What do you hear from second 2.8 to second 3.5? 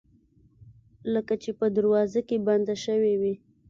شوې وي